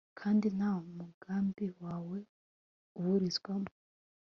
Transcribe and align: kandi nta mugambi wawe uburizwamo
kandi 0.19 0.45
nta 0.57 0.71
mugambi 0.97 1.65
wawe 1.83 2.17
uburizwamo 2.97 3.69